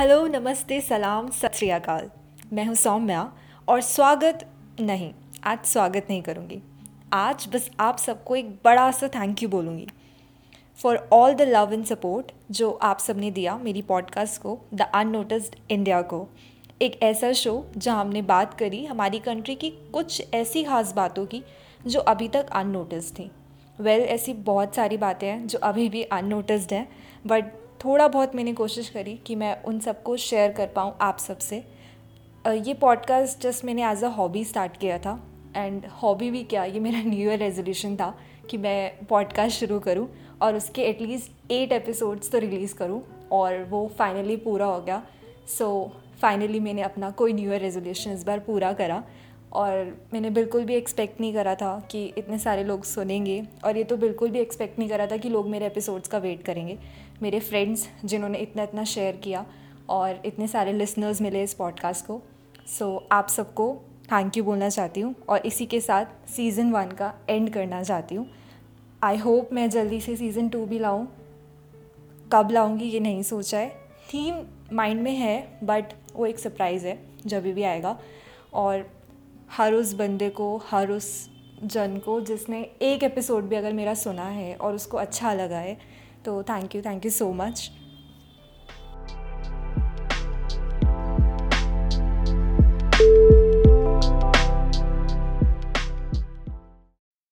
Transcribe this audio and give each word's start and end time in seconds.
Hello 0.00 0.26
नमस्ते 0.26 0.80
सलाम 0.80 1.28
सत 1.30 1.54
श्री 1.54 1.68
अकाल। 1.70 2.08
मैं 2.52 2.64
हूँ 2.64 2.74
सौम्या 2.74 3.32
और 3.68 3.80
स्वागत 3.80 4.46
नहीं 4.80 5.10
आज 5.44 5.64
स्वागत 5.64 6.06
नहीं 6.10 6.22
करूँगी। 6.22 6.60
आज 7.12 7.46
बस 7.54 7.68
आप 7.80 7.98
सबको 7.98 8.36
एक 8.36 8.50
बड़ा 8.64 8.90
सा 8.90 9.08
थैंक 9.08 9.42
यू 9.42 9.48
बोलूँगी। 9.48 9.86
For 10.78 10.96
all 11.12 11.34
the 11.34 11.42
love 11.42 11.72
and 11.72 11.84
support 11.84 12.32
जो 12.50 12.70
आप 12.82 12.98
सबने 12.98 13.30
दिया 13.30 13.58
मेरी 13.58 13.82
पॉडकास्ट 13.82 14.42
को 14.42 14.58
द 14.74 14.90
अननोटिस्ड 14.94 15.56
इंडिया 15.70 16.02
को। 16.02 16.26
एक 16.82 17.02
ऐसा 17.02 17.32
शो 17.32 17.64
जहाँ 17.76 18.00
हमने 18.00 18.22
बात 18.22 18.54
करी 18.54 18.84
हमारी 18.86 19.18
कंट्री 19.18 19.54
की 19.54 19.70
कुछ 19.70 20.22
ऐसी 20.34 20.64
खास 20.64 20.92
बातों 20.92 21.26
की 21.26 21.42
जो 21.86 22.00
अभी 22.00 22.28
तक 22.28 22.50
अननोटिस 22.52 23.12
थी। 23.12 23.30
वेल 23.80 24.00
well, 24.00 24.12
ऐसी 24.12 24.32
बहुत 24.34 24.74
सारी 24.74 24.96
बातें 24.96 25.28
हैं 25.28 25.46
जो 25.46 25.58
अभी 25.58 25.88
भी 25.88 26.02
अननोटिस्ड 26.02 26.72
हैं 26.72 26.88
बट 27.26 27.58
थोड़ा 27.84 28.08
बहुत 28.08 28.34
मैंने 28.34 28.52
कोशिश 28.52 28.88
करी 28.88 29.14
कि 29.26 29.34
मैं 29.34 29.62
उन 29.62 29.78
सबको 29.80 30.16
शेयर 30.16 30.52
कर 30.52 30.66
पाऊँ 30.66 30.94
आप 31.00 31.18
सबसे। 31.18 31.56
ये 32.46 32.74
पॉडकास्ट 32.74 33.42
जस्ट 33.42 33.64
मैंने 33.64 33.90
एज 33.90 34.04
अ 34.04 34.08
हॉबी 34.08 34.44
स्टार्ट 34.44 34.76
किया 34.76 34.98
था 34.98 35.18
एंड 35.56 35.86
हॉबी 36.02 36.30
भी 36.30 36.42
क्या 36.44 36.64
ये 36.64 36.80
मेरा 36.80 37.02
न्यू 37.02 37.30
ईयर 37.30 37.38
रेजोल्यूशन 37.38 37.96
था 37.96 38.14
कि 38.50 38.56
मैं 38.56 39.06
पॉडकास्ट 39.06 39.60
शुरू 39.60 39.78
करूँ 39.80 40.08
और 40.42 40.56
उसके 40.56 40.82
एटलीस्ट 40.82 41.50
एट 41.50 41.72
एपिसोड्स 41.72 42.30
तो 42.30 42.38
रिलीज़ 42.38 42.74
करूँ 42.74 43.02
और 43.32 43.64
वो 43.64 43.86
फाइनली 43.98 44.36
पूरा 44.36 44.66
हो 44.66 44.80
गया। 44.80 45.02
सो 45.58 45.92
so, 45.94 46.20
फाइनली 46.20 46.60
मैंने 46.60 46.82
अपना 46.82 47.10
कोई 47.10 47.32
न्यू 47.32 47.50
ईयर 47.52 47.60
रेजोल्यूशन 47.60 48.10
इस 48.10 48.24
बार 48.24 48.38
पूरा 48.38 48.72
करा। 48.72 49.04
और 49.52 49.98
मैंने 50.12 50.30
बिल्कुल 50.30 50.64
भी 50.64 50.74
एक्सपेक्ट 50.74 51.20
नहीं 51.20 51.32
करा 51.34 51.54
था 51.54 51.78
कि 51.90 52.04
इतने 52.18 52.38
सारे 52.38 52.64
लोग 52.64 52.84
सुनेंगे 52.84 53.42
और 53.64 53.76
ये 53.76 53.84
तो 53.84 53.96
बिल्कुल 53.96 54.30
भी 54.30 54.38
एक्सपेक्ट 54.38 54.78
नहीं 54.78 54.88
करा 54.88 55.06
था 55.06 55.16
कि 55.16 55.28
लोग 55.28 55.48
मेरे 55.48 55.66
एपिसोड्स 55.66 56.08
का 56.08 56.18
वेट 56.18 56.42
करेंगे। 56.42 56.78
मेरे 57.22 57.40
फ्रेंड्स 57.40 57.88
जिन्होंने 58.04 58.38
इतना 58.38 58.62
इतना 58.62 58.84
शेयर 58.84 59.16
किया 59.16 59.44
और 59.88 60.22
इतने 60.24 60.48
सारे 60.48 60.72
लिसनर्स 60.72 61.20
मिले 61.22 61.42
इस 61.42 61.54
पॉडकास्ट 61.54 62.06
को। 62.06 62.20
सो 62.78 62.96
so, 62.96 63.02
आप 63.12 63.28
सबको 63.28 63.74
थैंक 64.12 64.36
यू 64.36 64.44
बोलना 64.44 64.68
चाहती 64.68 65.00
हूँ 65.00 65.14
और 65.28 65.46
इसी 65.46 65.66
के 65.66 65.80
साथ 65.80 66.30
सीज़न 66.30 66.70
वन 66.72 66.90
का 66.90 67.12
एंड 67.30 67.52
करना 67.52 67.82
चाहती 67.82 68.14
हूँ। 68.14 68.26
आई 69.02 69.16
होप 69.16 69.52
मैं 69.52 69.68
जल्दी 69.70 70.00
से 70.00 70.16
सीज़न 70.16 70.48
टू 70.48 70.64
भी 70.66 70.78
लाऊँ। 70.78 71.06
कब 72.32 72.50
लाऊँगी 72.50 72.84
ये 72.84 73.00
नहीं 73.00 73.22
सोचा 73.22 73.58
है। 73.58 73.68
थीम 74.12 74.42
माइंड 74.72 75.00
में 75.02 75.12
है 75.12 75.58
बट 75.64 75.92
वो 76.14 76.26
एक 76.26 76.38
सरप्राइज़ 76.38 76.86
है 76.86 76.98
जब 77.26 77.42
भी 77.42 77.62
आएगा। 77.62 77.98
और 78.54 78.88
हर 79.56 79.74
उस 79.74 79.92
बंदे 79.94 80.28
को, 80.30 80.62
हर 80.70 80.90
उस 80.90 81.30
जन 81.64 81.98
को 81.98 82.20
जिसने 82.20 82.70
एक 82.82 83.02
एपिसोड 83.02 83.44
भी 83.44 83.56
अगर 83.56 83.72
मेरा 83.72 83.94
सुना 83.94 84.24
है 84.24 84.54
और 84.54 84.74
उसको 84.74 84.96
अच्छा 84.96 85.32
लगा 85.32 85.58
है 85.58 85.76
तो 86.24 86.42
thank 86.42 86.74
you 86.74 86.82
thank 86.82 87.04
you 87.04 87.10
so 87.10 87.32
much 87.32 87.70